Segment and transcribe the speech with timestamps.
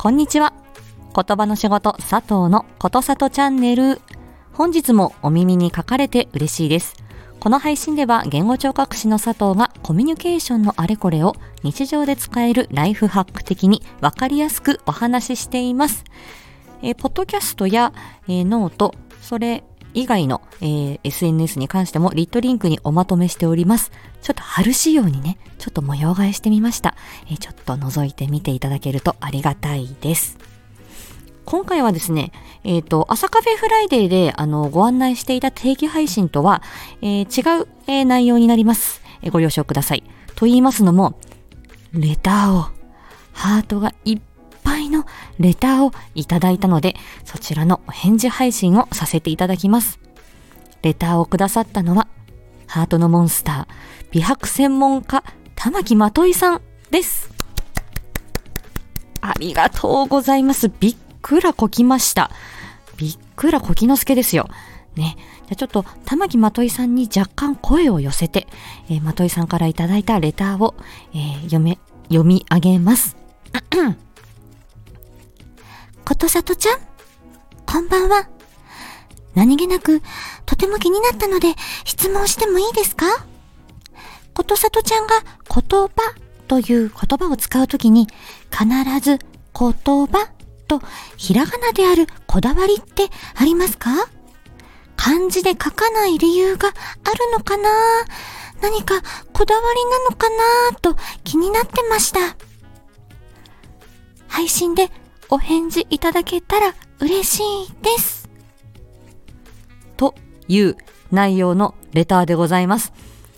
[0.00, 0.52] こんにちは。
[1.12, 4.00] 言葉の仕事佐藤のことさとチャンネル。
[4.52, 6.94] 本日もお耳にかかれて嬉しいです。
[7.40, 11.34] この配信では言語聴覚士の佐藤がコミュニケーションのあれこれを
[11.64, 16.04] 日常で使えるライフハック的にわかりやすくお話ししています。
[16.80, 17.92] え、ポッドキャストや、
[18.28, 23.90] えー、 note、それ以外の、えー、SNS に関しても lit.link におまとめしております。
[24.22, 26.94] ちょっと春仕様にね、ちょっと模様替えしてみました。
[27.30, 30.38] えー、ちょっと覗いてみていただけるとありがたいです。
[31.44, 36.62] 今回はですね、えっ、ー、と、朝カフェフライデーであのご案内していた定期配信とは、
[37.00, 40.04] えー、違う、えー、内容になります、えご了承ください。
[40.34, 41.18] と言いますのも、
[41.94, 42.66] レターを、
[43.32, 44.20] ハートがいっ
[44.88, 45.04] の
[45.38, 49.98] レターをいただいたので、そちらのお返事配信をさせていただきます。
[50.82, 52.08] レターをくださったのは、
[52.66, 55.24] ハートのモンスター、美白専門家、
[55.54, 57.30] 玉木まといさんです。
[59.20, 60.70] ありがとうございます。
[60.80, 62.30] びっくらこきました。
[62.96, 64.48] びっくらこきのすけですよ。
[64.96, 65.16] ね。
[65.48, 68.46] じゃちょっと、玉木まといさんに若干声を寄せて、
[68.88, 70.74] えー、まといさんからいただいたレターを、
[71.12, 71.78] えー、読め、
[72.08, 73.16] 読み上げます。
[76.08, 76.78] ことさとちゃん、
[77.66, 78.30] こんばんは。
[79.34, 80.00] 何気なく、
[80.46, 81.48] とても気になったので、
[81.84, 83.04] 質問してもいいですか？
[84.32, 85.16] ことさとちゃんが
[85.54, 85.90] 言葉
[86.46, 88.08] という言葉を使うときに、
[88.50, 88.64] 必
[89.00, 90.30] ず言葉
[90.66, 90.80] と
[91.18, 93.90] ひらがなであるこだわりってありますか？
[94.96, 96.76] 漢字で書かない理由がある
[97.36, 97.68] のかな？
[98.62, 99.02] 何か
[99.34, 100.30] こだわりなのか
[100.70, 100.78] な？
[100.80, 102.34] と気になってました。
[104.26, 104.90] 配信で
[105.30, 108.28] お返事いただけたら嬉しいです。
[109.96, 110.14] と
[110.48, 110.76] いう
[111.12, 112.92] 内容のレターでございます。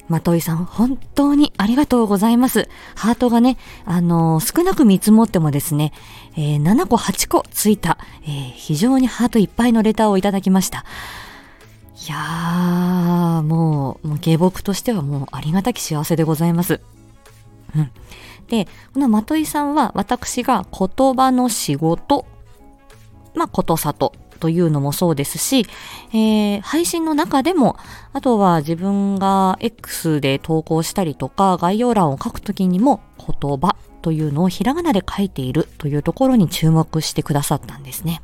[0.09, 2.69] まといさん、本当にありがとうございます。
[2.97, 5.93] ハートがね、あのー、少なく見積もってもですね、
[6.37, 10.85] えー、7個8個ついた、えー、非常にハートいっぱいのレターをいただきました。
[12.09, 16.81] いやー、もう、もう下僕としてはもうありがたき幸せでございます。
[17.77, 17.91] うん。
[18.51, 22.27] で、このまといさんは私が言葉の仕事、
[23.35, 25.67] まあ、ことさとというのもそうですし、
[26.13, 27.77] えー、配信の中でも、
[28.13, 38.23] あとは自分が X で投稿したりとか、概要欄を書くときにも言葉というのをひらがなで書いているというところに注目してくださったんですね。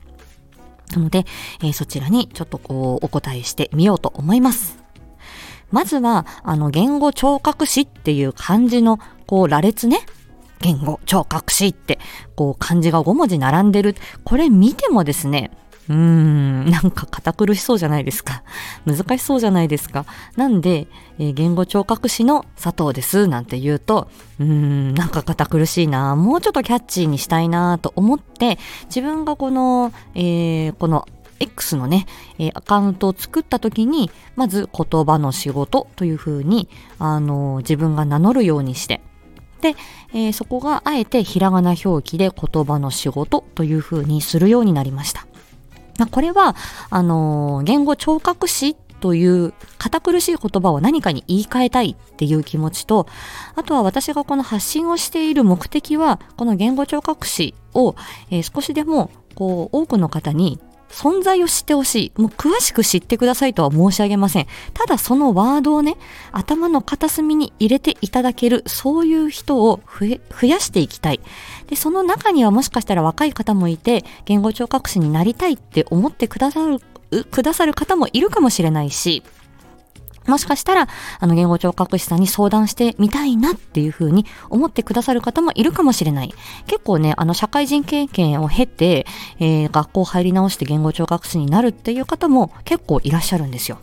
[0.92, 1.24] なので、
[1.62, 4.85] えー、そちらにちょっとこうお答えしてみようと思います。
[5.70, 10.06] まずは、あの、言語聴覚士っていう漢字のこう羅列ね。
[10.60, 11.98] 言語聴覚士って、
[12.34, 13.94] こう漢字が5文字並んでる。
[14.24, 15.50] これ見てもですね、
[15.88, 18.42] うーん、なんか堅苦しそうじゃないですか。
[18.86, 20.04] 難しそうじゃないですか。
[20.36, 20.88] なんで、
[21.18, 24.08] えー、言語聴覚士の佐藤ですなんて言うと、
[24.40, 31.06] うーん、なんか堅苦しいな、もうちょっとキャッチーにしたいなと思って、自分がこの、えー、この
[31.40, 32.06] X のね、
[32.38, 39.00] えー、アカウントを作った時に、まず言葉の仕事というふうに、あのー、自分が名乗るようにして、
[39.60, 39.74] で、
[40.12, 45.26] えー、そこがあえてひらがな表記で言葉の仕事というふうにするようになりました。
[45.98, 46.56] まあ、これは、
[46.90, 53.06] あのー、言語聴覚士という堅苦しい言葉を何かに言い換えたいっていう気持ちと、
[53.54, 57.94] あとは私がこの発信をしている目的は、この言語聴覚士を、
[58.30, 60.58] えー、少しでもこう多くの方に
[60.90, 62.20] 存在を知ってほしい。
[62.20, 64.46] もう詳しく知ってくださいとは申し上げません。
[64.74, 65.96] ただそのワードをね、
[66.32, 71.20] 頭の片隅に入れていただける、そういう人を増やしていきたい。
[71.66, 76.80] で、その中にはもしかしたら若い方もいて、言語聴覚士になりたいって思ってくださる、
[77.24, 79.22] くださる方もいるかもしれないし、
[80.26, 80.88] もしかしたら、
[81.20, 86.34] あの、言語聴覚士さんに相談してみたいなっていうふうに思ってくださる方もいるかもしれない。
[86.66, 89.06] 結構ね、あの、社会人経験を経て、
[89.38, 93.78] えー、学校入り直して言語聴覚士になるっていう方も結構いらっしゃるんですよ。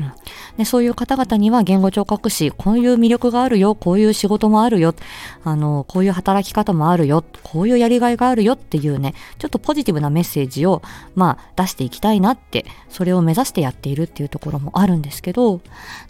[0.00, 0.12] うん、
[0.56, 4.94] でそういう方々には言語聴覚士、こういう魅力があるよ、こういう仕事もあるよ、
[5.44, 10.82] あの、こういう働き方もあるよ、こういうやりがいがあるよっていうね、ちょっとポジティブなメッセージを、
[11.14, 15.60] まあ、出していきたいなって、それを目指してやっているっていうところもあるんですけど、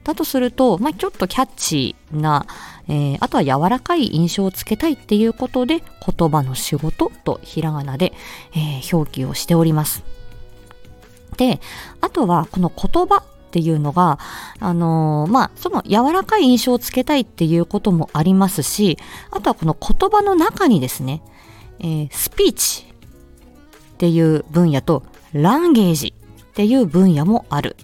[0.04, 2.46] だとすると、まあ、ちょっとキャッチーな、
[2.88, 5.82] えー、あとは柔らかい印象をつけたいっていうことで、
[6.16, 8.12] 言葉の仕事とひらがなで、
[8.54, 10.04] えー、表記をしております。
[11.36, 11.60] で、
[12.00, 14.18] あとはこの言葉っていうのが、
[14.60, 18.98] あのー、まあ、その柔らかい印象をつけたいっていうこともありますし、
[19.30, 21.22] あとはこの言葉の中にですね、
[21.80, 22.84] えー、スピーチ
[23.94, 25.02] っていう分野と、
[25.32, 27.76] ランゲージっていう分野もある。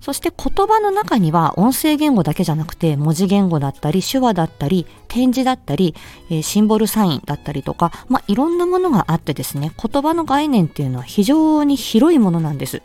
[0.00, 5.94] そして言葉の中には音声言語だけじゃなくて文字言語だったり手話だったり点字だったり、
[6.30, 12.82] え、シンボルサインだったりとか、まあ、いろんなものがあってですね、言葉の概念っていうのは非常に広いものなんです。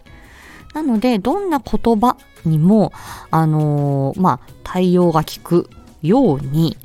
[0.75, 2.91] なので、どんな言葉にも、
[3.31, 5.69] あのー、まあ、対応が効く
[6.03, 6.77] ように、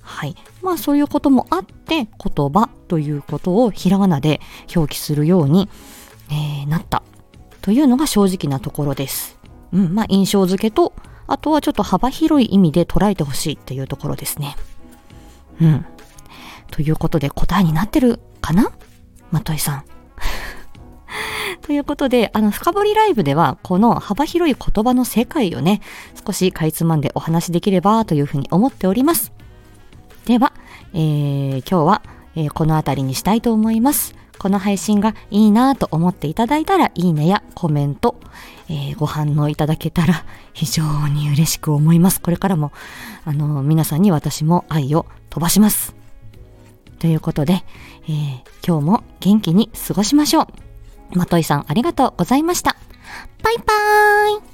[0.00, 0.34] はい。
[0.60, 2.08] まあ、そういうこともあって、言
[2.50, 4.40] 葉ということをひらがなで
[4.74, 5.68] 表記するように、
[6.30, 7.04] えー、なった
[7.60, 9.38] というのが正直なところです。
[9.72, 10.92] うん、まあ、印象付けと、
[11.28, 14.56] あとはちょっと幅広い意味で捉えてほしいっていうところですね。
[15.60, 15.86] うん。
[16.72, 18.72] ということで答えになってるかな？
[19.30, 19.84] まといさん。
[21.62, 25.80] ということで、あの、深掘りライブでは、この幅広い言葉の世界をね、
[26.26, 29.32] 少しかいつまんでお話しできればというふうに思っております。
[30.24, 30.52] では、
[30.92, 32.02] えー、今日は、
[32.34, 34.14] えー、この辺りにしたいと思います。
[34.38, 38.16] この配信がいいなと思っていただいたら、いいねやコメント、
[38.68, 42.20] えー、ご反応いただけたら 非常に嬉しく思います。
[42.20, 42.72] これからも、
[43.24, 45.94] あの、皆さんに私も愛を飛ばします。
[46.98, 47.64] ということで、
[48.08, 50.71] えー、今日も元気に過ごしましょう。
[51.14, 52.76] まといさんありがとうございました。
[53.42, 54.51] バイバーイ